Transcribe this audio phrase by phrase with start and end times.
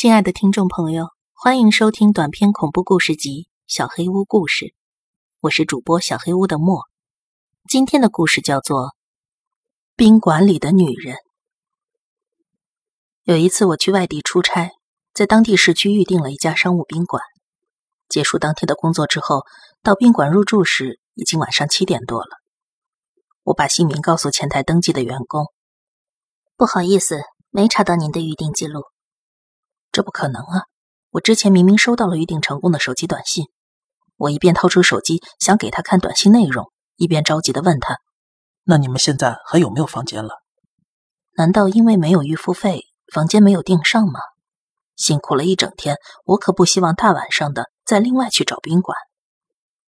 [0.00, 4.64] 亲爱的听众朋友，欢迎收听短篇恐怖故事集《小黑屋故事》，
[5.40, 6.84] 我是主播小黑屋的莫。
[7.68, 8.78] 今天的故事叫做
[9.96, 11.16] 《宾馆里的女人》。
[13.24, 14.70] 有一次我去外地出差，
[15.12, 17.22] 在当地市区预订了一家商务宾馆。
[18.08, 19.42] 结束当天的工作之后，
[19.82, 22.38] 到宾馆入住时已经晚上七点多了。
[23.42, 25.52] 我把姓名告诉前台登记的员工，
[26.56, 27.20] 不好意思，
[27.50, 28.84] 没查到您的预订记录。
[29.92, 30.64] 这不可能啊！
[31.10, 33.46] 我之前明明收到了预定成功的手机短信。
[34.16, 37.98] 我一边掏出手机想给他看短信内容，一边着急的问他
[38.64, 40.34] ：“那你们现在还有没有房间了？
[41.36, 44.20] 难道因为没有预付费，房间没有订上吗？
[44.94, 48.96] 辛苦了一整天，我可不希望大晚上的再另外去找宾馆。”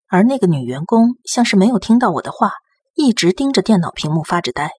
[0.07, 2.53] 而那个女员工像是没有听到我的话，
[2.95, 4.71] 一直盯着电脑屏幕发着呆。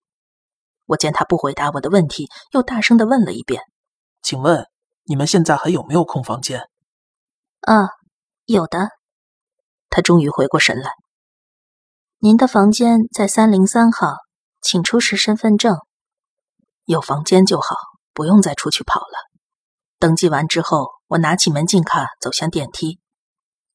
[0.87, 3.63] 我见她不回答我的问题，又大声的问了一遍
[4.23, 4.67] ：“请问？”
[5.05, 6.69] 你们现在还有没有空房间？
[7.61, 7.89] 啊，
[8.45, 8.91] 有的。
[9.91, 10.93] 他终于回过神来。
[12.19, 14.15] 您的房间在三零三号，
[14.61, 15.77] 请出示身份证。
[16.85, 17.77] 有房间就好，
[18.13, 19.31] 不用再出去跑了。
[19.99, 23.01] 登记完之后，我拿起门禁卡走向电梯。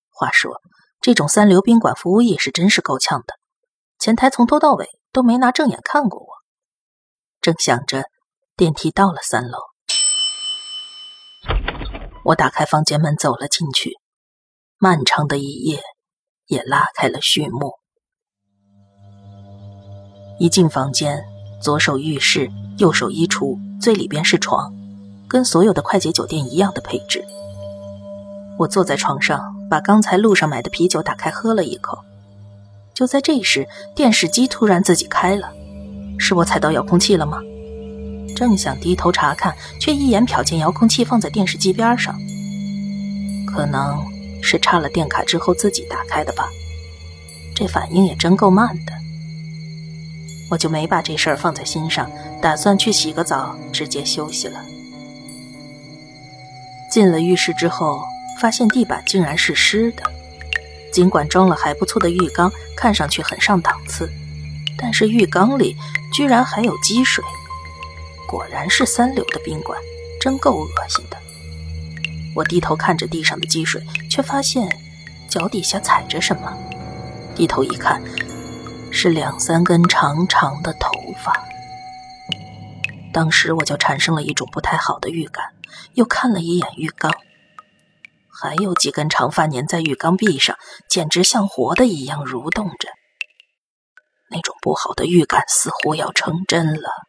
[0.09, 0.61] 话说，
[1.01, 3.35] 这种三流宾馆服务业是真是够呛的，
[3.99, 6.27] 前台从头到尾都没拿正眼看过我。
[7.41, 8.05] 正想着，
[8.55, 9.59] 电梯到了三楼。
[12.27, 13.93] 我打开房间门，走了进去。
[14.77, 15.79] 漫长的一夜
[16.47, 17.71] 也拉开了序幕。
[20.37, 21.23] 一进房间，
[21.61, 24.73] 左手浴室，右手衣橱，最里边是床，
[25.29, 27.25] 跟所有的快捷酒店一样的配置。
[28.59, 31.97] 我坐在床上，把刚才路上买的啤酒打开喝了一口。
[32.93, 35.49] 就在这时，电视机突然自己开了，
[36.19, 37.39] 是我踩到遥控器了吗？
[38.37, 42.15] 正想低头查看，却一眼瞟见遥控器放在电视机边上。
[43.47, 44.05] 可能
[44.43, 46.47] 是插了电卡之后自己打开的吧，
[47.55, 48.93] 这反应也真够慢的。
[50.51, 52.07] 我就没把这事儿放在心上，
[52.39, 54.63] 打算去洗个澡，直接休息了。
[56.91, 58.05] 进了浴室之后，
[58.39, 60.03] 发现地板竟然是湿的，
[60.93, 64.07] 尽管装了还不错的浴缸，看上去很上档次，
[64.77, 65.75] 但是浴缸里
[66.13, 67.23] 居然还有积水。
[68.27, 69.79] 果然是三流的宾馆，
[70.19, 71.17] 真够恶心的。
[72.35, 74.69] 我低头看着地上的积水，却发现
[75.29, 76.55] 脚底下踩着什么。
[77.33, 78.01] 低头一看，
[78.91, 80.91] 是两三根长长的头
[81.23, 81.41] 发。
[83.13, 85.45] 当时我就产生了一种不太好的预感，
[85.93, 87.11] 又看了一眼浴缸，
[88.29, 90.55] 还有几根长发粘在浴缸壁上，
[90.89, 92.89] 简直像活的一样蠕动着。
[94.29, 97.06] 那种不好的预感似乎要成真了。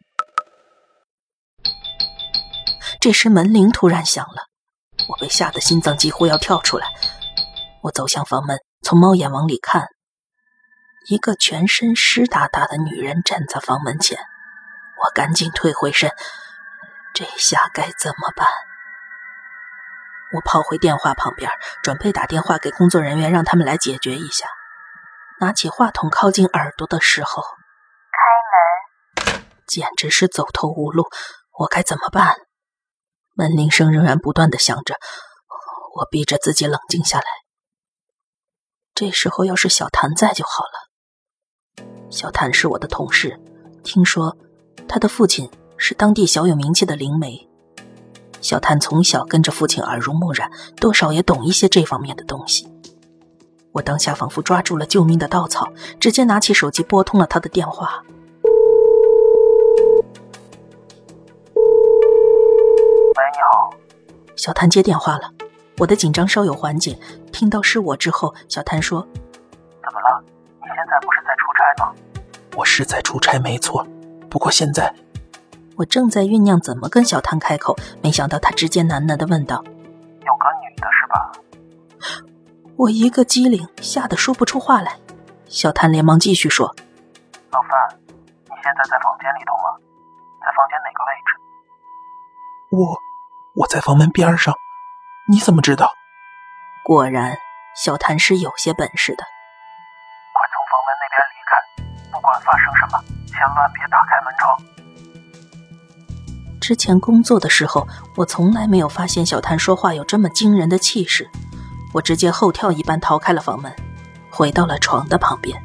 [3.01, 4.49] 这时门铃突然响了，
[5.09, 6.89] 我被吓得心脏几乎要跳出来。
[7.83, 9.87] 我走向房门，从猫眼往里看，
[11.09, 14.19] 一个全身湿哒哒的女人站在房门前。
[15.05, 16.11] 我赶紧退回身，
[17.15, 18.49] 这下该怎么办？
[20.35, 21.49] 我跑回电话旁边，
[21.85, 24.49] 准备打电话给工作人员，让他们来解决一下。
[25.39, 27.45] 拿起话筒靠近耳朵的时候，
[29.23, 31.07] 开门，简直是走投无路。
[31.61, 32.37] 我该怎么办？
[33.39, 34.97] 门铃声仍然不断的响着，
[35.95, 37.25] 我逼着自己冷静下来。
[38.97, 41.85] 这时候要是小谭在就好了。
[42.11, 43.39] 小谭是我的同事，
[43.85, 44.37] 听说
[44.89, 47.49] 他的父亲是当地小有名气的灵媒。
[48.41, 52.69] 小谭从小跟着父亲耳濡目染，多少也懂一些这方面的东西。
[53.71, 58.03] 我当下仿佛抓住了救命的稻草，直接拿起手机拨通了他的电话。
[64.39, 65.33] 小谭接电话了，
[65.79, 66.97] 我的紧张稍有缓解。
[67.33, 69.01] 听到是我之后，小谭说
[69.83, 70.25] ：“怎么了？
[70.61, 71.93] 你现在不是在出差吗
[72.57, 73.85] ？”“我是在出差，没错。
[74.31, 74.95] 不过现在……”
[75.77, 79.57] 我正在酝酿怎么跟小谭开口，没想到他直接喃喃的问道
[80.25, 81.33] ：“有个女的是吧？”
[82.79, 84.99] 我一个机灵，吓得说不出话来。
[85.47, 86.73] 小谭连忙继续说
[87.51, 89.75] ：“老范，你现在在房间里头吗？
[90.41, 91.35] 在房间哪个位置？”
[92.79, 93.08] 我。
[93.59, 94.55] 我在房门边上，
[95.29, 95.93] 你怎么知道？
[96.85, 97.37] 果然，
[97.75, 99.25] 小谭是有些本事的。
[100.33, 101.51] 快从房门那边离开，
[102.13, 104.57] 不管发生什么，千万别打开门窗。
[106.61, 107.85] 之前工作的时候，
[108.15, 111.29] 我从来没有发现小谭说话有这么惊人的气势。
[111.93, 113.75] 我直接后跳一般逃开了房门，
[114.31, 115.61] 回到了床的旁边。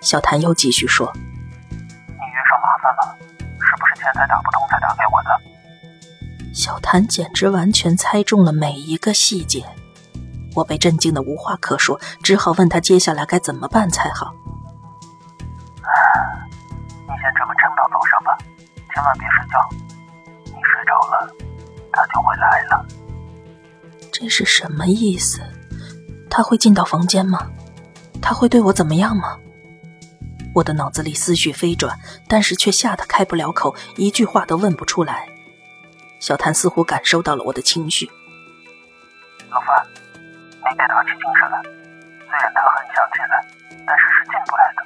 [0.00, 3.18] 小谭又继续说：“你遇上麻烦了，
[3.60, 5.28] 是不是前台打不通才打给我的？”
[6.52, 9.64] 小谭简直完全猜中了每一个细节，
[10.54, 14.34] 我被震惊的无话可说，只好问他接下来该怎么办才好。
[17.02, 18.36] 你先这么撑到早上吧，
[18.92, 19.54] 千万别睡觉。
[20.46, 21.32] 你睡着了，
[21.92, 22.86] 他就会来了。
[24.12, 25.40] 这是什么意思？
[26.28, 27.48] 他会进到房间吗？
[28.20, 29.38] 他会对我怎么样吗？
[30.52, 31.96] 我的脑子里思绪飞转，
[32.26, 35.28] 但是却吓得开不了口，一句话都问不出来。
[36.20, 38.08] 小谭似乎感受到了我的情绪。
[39.48, 39.86] 老范，
[40.70, 41.58] 你得打起精神来。
[41.64, 43.42] 虽然他很想进来，
[43.88, 44.84] 但是是进不来的。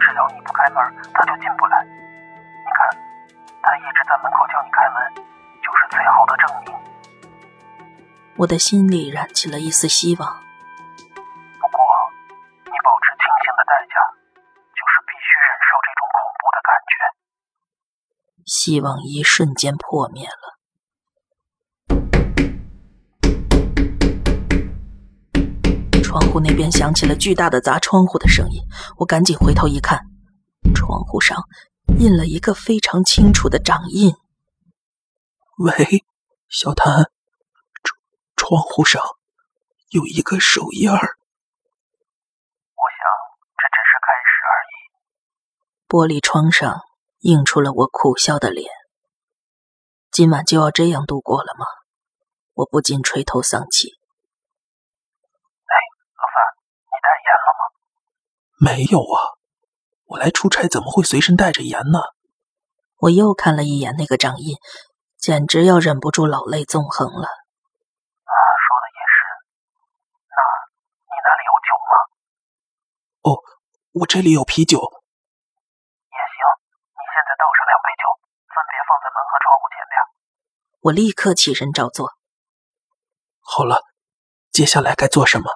[0.00, 0.82] 只要你不开门，
[1.12, 1.84] 他就进不来。
[1.84, 2.88] 你看，
[3.62, 5.22] 他一直在门口叫你开门，
[5.60, 6.74] 就是最好的证明。
[8.38, 10.26] 我的心里燃起了一丝希望。
[10.26, 11.78] 不过，
[12.64, 14.00] 你保持清醒的代价，
[14.72, 16.96] 就是必须忍受这种恐怖的感觉。
[18.46, 20.58] 希望一瞬间破灭了。
[26.12, 28.62] 窗户那边响起了巨大的砸窗户的声音，
[28.98, 29.98] 我赶紧回头一看，
[30.74, 31.42] 窗户上
[31.98, 34.14] 印了一个非常清楚的掌印。
[35.56, 36.04] 喂，
[36.50, 37.10] 小谭，
[37.82, 37.98] 窗
[38.36, 39.02] 窗户上
[39.88, 40.96] 有一个手印儿。
[40.96, 43.08] 我想
[43.56, 44.72] 这只是开始而已。
[45.88, 46.82] 玻璃窗上
[47.20, 48.70] 映出了我苦笑的脸。
[50.10, 51.64] 今晚就要这样度过了吗？
[52.52, 53.94] 我不禁垂头丧气。
[58.62, 59.18] 没有啊，
[60.06, 61.98] 我来出差怎么会随身带着盐呢？
[62.98, 64.54] 我又看了一眼那个掌印，
[65.18, 67.26] 简直要忍不住老泪纵横了。
[67.26, 69.18] 啊，说的也是。
[70.30, 70.38] 那
[71.10, 71.92] 你那里有酒吗？
[73.26, 73.42] 哦，
[73.98, 74.78] 我这里有啤酒。
[74.78, 76.38] 也行，
[76.94, 78.06] 你现在倒上两杯酒，
[78.46, 79.98] 分别放在门和窗户前面。
[80.82, 82.14] 我立刻起身照做。
[83.40, 83.82] 好了，
[84.52, 85.50] 接下来该做什么？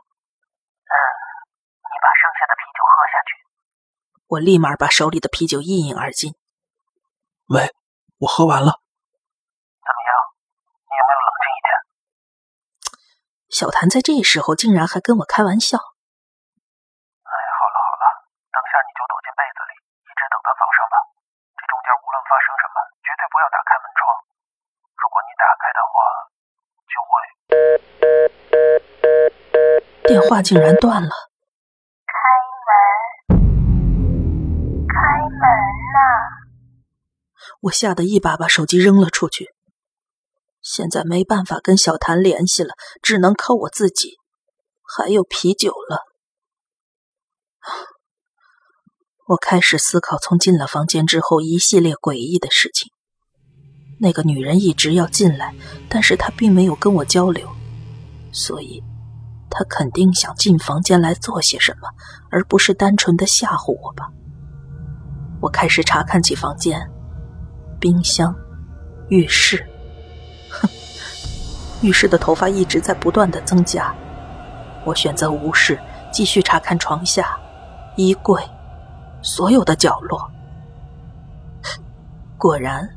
[4.29, 6.35] 我立马把手里的啤酒一饮而尽。
[7.47, 7.71] 喂，
[8.19, 8.83] 我喝完了。
[9.87, 10.11] 怎么样？
[10.83, 11.71] 你有没有冷静一点？
[13.47, 15.79] 小谭在这时候竟然还跟我开玩笑。
[15.79, 18.05] 哎，好了好了，
[18.51, 20.99] 等下你就躲进被子里，一直等到早上吧。
[21.55, 24.27] 这中间无论发生什么，绝对不要打开门窗。
[24.99, 25.95] 如果你打开的话，
[26.91, 27.15] 就会……
[30.11, 31.15] 电话竟然断了。
[37.61, 39.49] 我吓得一把把手机扔了出去。
[40.63, 44.17] 现在没办法跟小谭联系了，只能靠我自己。
[44.89, 46.01] 还有啤酒了。
[49.27, 52.93] 我开始思考从进了房间之后一系列诡异的事情。
[53.99, 55.55] 那个女人一直要进来，
[55.89, 57.49] 但是她并没有跟我交流，
[58.31, 58.83] 所以
[59.51, 61.89] 她肯定想进房间来做些什么，
[62.31, 64.09] 而不是单纯的吓唬我吧。
[65.47, 66.85] 我开始查看起房间。
[67.79, 68.35] 冰箱、
[69.11, 69.65] 浴室，
[70.51, 70.69] 哼，
[71.83, 73.95] 浴室的头发一直在不断的增加。
[74.85, 75.79] 我选择无视，
[76.11, 77.39] 继续查看床下、
[77.95, 78.43] 衣柜，
[79.23, 80.29] 所有的角落。
[82.37, 82.89] 果然，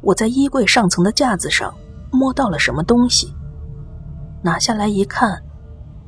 [0.00, 1.74] 我在衣柜上层的架子上
[2.10, 3.36] 摸到了什么东西。
[4.40, 5.42] 拿下来一看，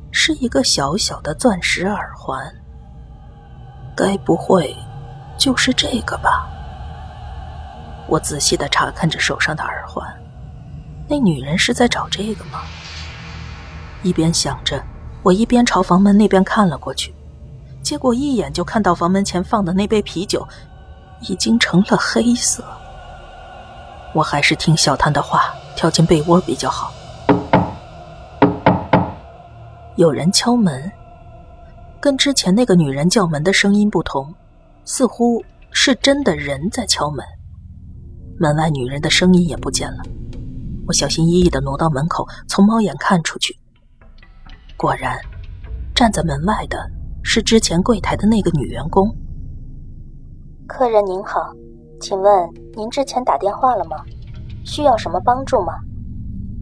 [0.09, 2.51] 是一个小小的钻石耳环。
[3.95, 4.75] 该不会
[5.41, 6.47] 就是这个吧？
[8.07, 10.07] 我仔细的查看着手上的耳环，
[11.09, 12.61] 那女人是在找这个吗？
[14.03, 14.79] 一边想着，
[15.23, 17.11] 我一边朝房门那边看了过去，
[17.81, 20.47] 结果一眼就看到房门前放的那杯啤酒
[21.21, 22.63] 已经成了黑色。
[24.13, 26.93] 我还是听小谭的话，跳进被窝比较好。
[29.95, 30.91] 有人敲门，
[31.99, 34.31] 跟之前那个女人叫门的声音不同，
[34.85, 37.25] 似乎是真的人在敲门。
[38.39, 40.03] 门外女人的声音也不见了，
[40.87, 43.55] 我小心翼翼地挪到门口，从猫眼看出去。
[44.75, 45.19] 果然，
[45.93, 46.77] 站在门外的
[47.23, 49.15] 是之前柜台的那个女员工。
[50.67, 51.53] 客人您好，
[51.99, 53.97] 请问您之前打电话了吗？
[54.65, 55.73] 需要什么帮助吗？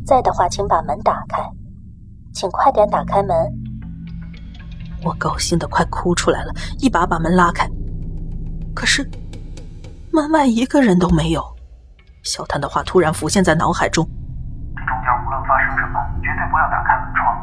[0.05, 1.41] 在的话，请把门打开，
[2.33, 3.35] 请快点打开门。
[5.05, 7.69] 我高兴得快哭出来了，一把把门拉开，
[8.79, 9.03] 可是
[10.09, 11.43] 门外一个人都没有。
[12.23, 14.07] 小谭的话突然浮现在脑海中。
[14.73, 17.35] 这中间无论发生什么，绝对不要打开门窗。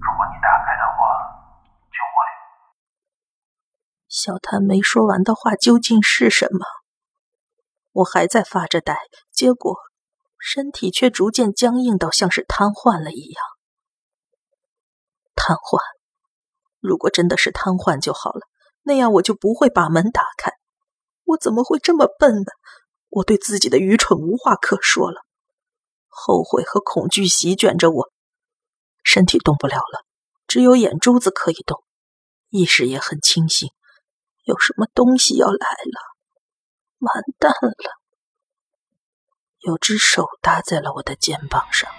[0.00, 0.96] 如果你打开的话，
[1.92, 2.16] 就会……
[4.08, 6.64] 小谭没说完的话究竟是什么？
[7.92, 8.96] 我还在发着呆，
[9.30, 9.76] 结果
[10.38, 13.44] 身体却逐渐僵硬到像是瘫痪了一样。
[15.34, 15.78] 瘫痪，
[16.80, 18.40] 如果真的是瘫痪就好了，
[18.84, 20.52] 那样我就不会把门打开。
[21.24, 22.52] 我怎么会这么笨呢？
[23.08, 25.22] 我对自己的愚蠢无话可说了，
[26.08, 28.10] 后悔和恐惧席卷着我，
[29.02, 30.04] 身体动不了了，
[30.46, 31.82] 只有眼珠子可以动，
[32.50, 33.70] 意识也很清醒。
[34.42, 36.00] 有什么东西要来了？
[36.98, 38.00] 完蛋了！
[39.60, 41.90] 有只手搭在了我的肩膀上，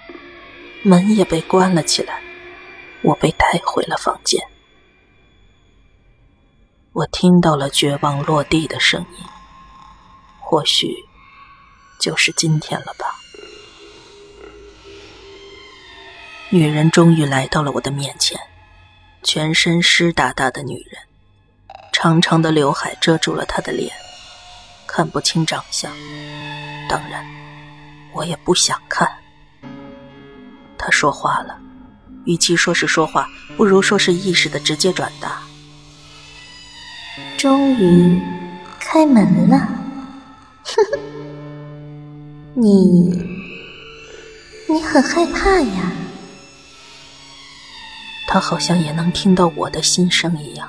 [0.84, 2.22] 门也被关了起来，
[3.02, 4.48] 我被带回了房间。
[6.96, 9.24] 我听到了绝望落地的声音，
[10.40, 11.04] 或许
[12.00, 13.14] 就是今天了吧。
[16.48, 18.40] 女人终于来到了我的面前，
[19.22, 21.02] 全身湿哒哒的女人，
[21.92, 23.94] 长长的刘海遮住了她的脸，
[24.86, 25.92] 看不清长相。
[26.88, 27.22] 当然。
[28.14, 29.06] 我也不想看。
[30.78, 31.60] 她说话了，
[32.24, 35.42] 与其说是说话，不如说是意识的直接转达。
[37.36, 38.20] 终于
[38.80, 39.58] 开门了，
[40.64, 40.98] 哼哼，
[42.54, 43.10] 你
[44.68, 45.92] 你很害怕呀？
[48.26, 50.68] 他好像也能听到我的心声一样。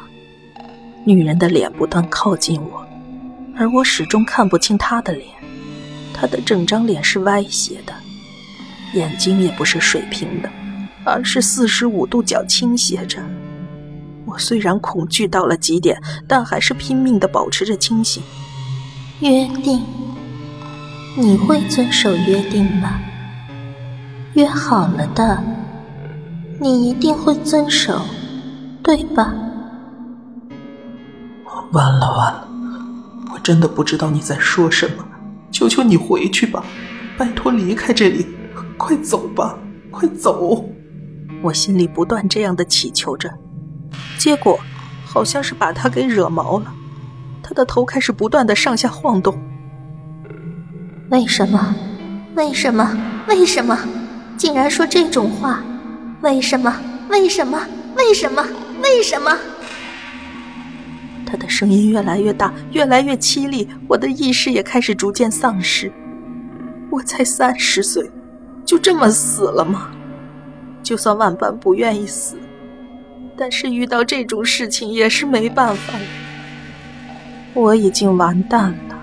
[1.05, 2.85] 女人的脸不断靠近我，
[3.55, 5.27] 而我始终看不清她的脸。
[6.13, 7.93] 他的整张脸是歪斜的，
[8.93, 10.49] 眼睛也不是水平的，
[11.05, 13.21] 而是四十五度角倾斜着。
[14.27, 18.21] 我虽然恐惧到了极点，但还是拼命的保持着清醒。
[19.21, 19.81] 约定，
[21.15, 22.99] 你会遵守约定吧？
[24.33, 25.41] 约好了的，
[26.59, 27.99] 你一定会遵守，
[28.83, 29.33] 对吧？
[31.71, 32.47] 完了完了，
[33.33, 35.03] 我真的不知道你在说什么。
[35.51, 36.63] 求求你回去吧，
[37.17, 38.27] 拜托离开这里，
[38.77, 39.57] 快走吧，
[39.89, 40.63] 快走！
[41.41, 43.33] 我心里不断这样的祈求着，
[44.17, 44.59] 结果
[45.05, 46.73] 好像是把他给惹毛了，
[47.41, 49.37] 他的头开始不断的上下晃动。
[51.09, 51.75] 为什么？
[52.35, 52.97] 为什么？
[53.27, 53.77] 为什么？
[54.37, 55.63] 竟然说这种话？
[56.21, 56.75] 为什么？
[57.09, 57.59] 为什么？
[57.95, 58.45] 为什么？
[58.83, 59.35] 为什么？
[61.25, 65.91] 他的声音越来越大，越来越凄厉，我的意识也开始逐渐丧失。
[66.89, 68.09] 我才三十岁，
[68.65, 69.89] 就这么死了吗？
[70.83, 72.37] 就算万般不愿意死，
[73.37, 76.05] 但是遇到这种事情也是没办法了。
[77.53, 78.97] 我已经完蛋了。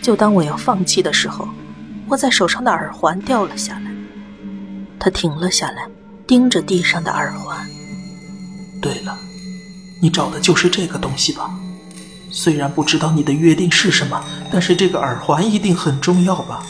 [0.00, 1.48] 就当我要放弃的时候，
[2.08, 3.90] 握在手上的耳环掉了下来。
[4.98, 5.86] 他停了下来，
[6.26, 7.68] 盯着地上的耳环。
[8.80, 9.18] 对了。
[10.02, 11.50] 你找的就是这个东西吧？
[12.30, 16.64] 虽然不知道你的约定是什么，但是这个耳环一定很重要吧？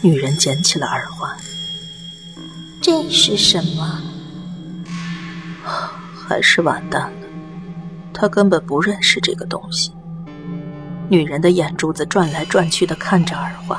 [0.00, 1.36] 女人捡起了耳环，
[2.86, 4.00] 这是什么？
[6.14, 7.26] 还是完蛋了，
[8.14, 9.90] 他根本不认识这个东西。
[11.08, 13.76] 女人的眼珠子转来转去的看着耳环，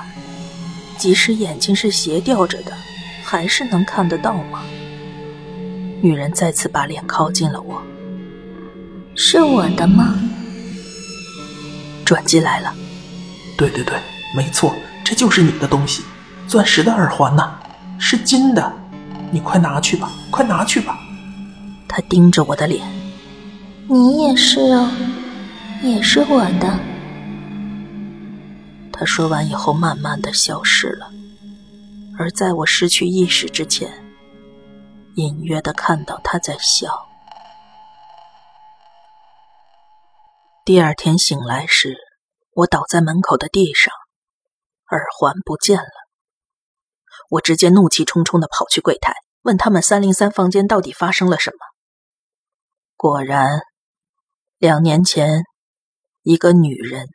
[0.98, 2.74] 即使眼睛是斜吊着的，
[3.24, 4.62] 还是能看得到吗？
[6.02, 7.82] 女人再次把脸靠近了我。
[9.16, 10.20] 是我的吗？
[12.04, 12.76] 转机来了。
[13.58, 13.98] 对对对，
[14.36, 16.04] 没错，这就是你的东西，
[16.46, 17.54] 钻石的耳环呐，
[17.98, 18.74] 是金的，
[19.32, 21.00] 你快拿去吧，快拿去吧。
[21.88, 22.88] 他盯着我的脸。
[23.90, 24.90] 你也是哦，
[25.84, 26.80] 也是我的。
[28.92, 31.12] 他说完以后，慢慢的消失了。
[32.18, 34.04] 而在我失去意识之前。
[35.16, 37.08] 隐约的看到他在笑。
[40.64, 41.98] 第二天醒来时，
[42.54, 43.92] 我倒在门口的地上，
[44.92, 46.07] 耳环不见了。
[47.30, 51.58] 我直接怒气冲冲的跑去柜台，问他们三零三房间到底发生了什么。
[52.96, 53.62] 果然，
[54.58, 55.44] 两年前，
[56.24, 57.08] 一个女人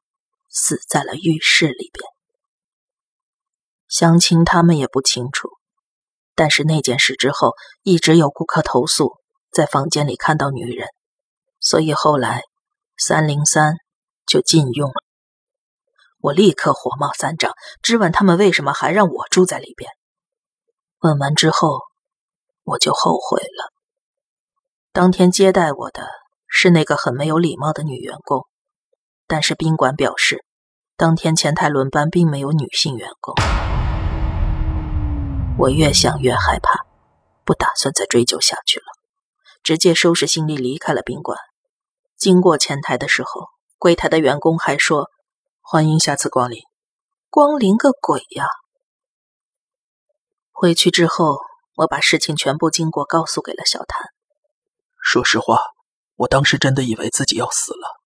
[0.50, 2.08] 死在了浴室里边。
[3.88, 5.48] 详情他们也不清楚。
[6.34, 7.52] 但是那件事之后，
[7.82, 9.18] 一直有顾客投诉
[9.50, 10.88] 在房间里看到女人，
[11.60, 12.40] 所以后来
[12.96, 13.74] 三零三
[14.26, 14.94] 就禁用了。
[16.20, 17.52] 我立刻火冒三丈，
[17.82, 19.90] 质问他们为什么还让我住在里边。
[21.02, 21.80] 问完之后，
[22.62, 23.72] 我就后悔了。
[24.92, 26.06] 当天接待我的
[26.46, 28.46] 是那个很没有礼貌的女员工，
[29.26, 30.44] 但是宾馆表示，
[30.96, 33.34] 当天前台轮班并没有女性员工。
[35.58, 36.86] 我越想越害怕，
[37.44, 38.84] 不打算再追究下去了，
[39.64, 41.36] 直接收拾行李离开了宾馆。
[42.16, 45.10] 经过前台的时候，柜台的员工还说，
[45.62, 46.60] 欢迎下次光临。
[47.28, 48.46] 光临个鬼呀！
[50.62, 51.40] 回去之后，
[51.74, 54.00] 我把事情全部经过告诉给了小谭。
[55.02, 55.58] 说实话，
[56.14, 58.00] 我当时真的以为自己要死了。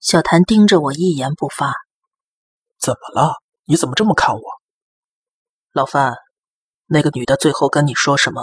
[0.00, 1.72] 小谭盯着我，一言不发。
[2.80, 3.36] 怎么了？
[3.64, 4.42] 你怎么这么看我？
[5.70, 6.16] 老范，
[6.86, 8.42] 那个女的最后跟你说什么？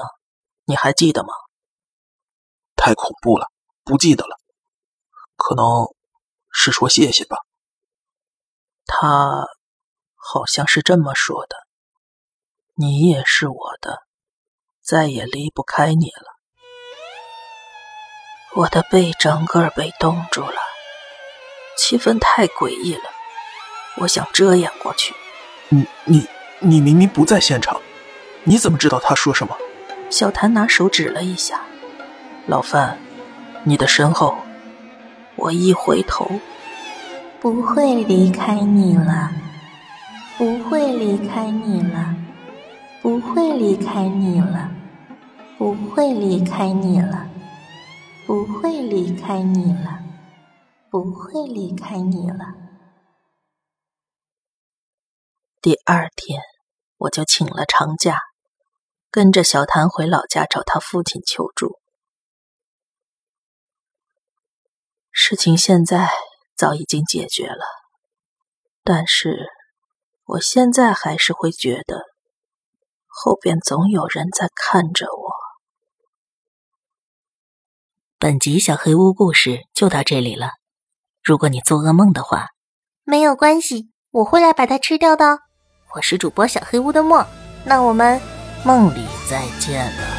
[0.64, 1.34] 你还记得吗？
[2.78, 3.52] 太恐怖了，
[3.84, 4.38] 不记得了。
[5.36, 5.94] 可能
[6.50, 7.36] 是说谢谢吧。
[8.86, 9.46] 她
[10.16, 11.67] 好像是这么说的。
[12.80, 14.04] 你也是我的，
[14.84, 16.38] 再也离不开你了。
[18.56, 20.62] 我的背整个被冻住了，
[21.76, 23.02] 气氛太诡异了。
[23.96, 25.16] 我想遮掩过去。
[25.70, 26.28] 你你
[26.60, 27.82] 你明明不在现场，
[28.44, 29.58] 你怎么知道他说什么？
[30.12, 31.64] 小谭拿手指了一下，
[32.46, 33.00] 老范，
[33.64, 34.38] 你的身后。
[35.36, 36.30] 我一回头，
[37.40, 39.32] 不会离开你了，
[40.38, 42.16] 不会离开你了，
[43.08, 44.70] 不会离开你了，
[45.58, 47.30] 不会离开你了，
[48.26, 50.04] 不会离开你了，
[50.90, 52.54] 不会离开你了。
[55.62, 56.42] 第二天，
[56.98, 58.20] 我就请了长假，
[59.10, 61.80] 跟着小谭回老家找他父亲求助。
[65.12, 66.10] 事情现在
[66.58, 67.64] 早已经解决了，
[68.84, 69.48] 但是
[70.26, 72.07] 我现在还是会觉得
[73.20, 75.34] 后边总有人在看着我。
[78.20, 80.52] 本集小黑屋故事就到这里了。
[81.24, 82.50] 如果你做噩梦的话，
[83.04, 85.40] 没有关系，我会来把它吃掉的。
[85.96, 87.26] 我是主播小黑屋的墨，
[87.66, 88.22] 那我们
[88.64, 90.17] 梦里再见了。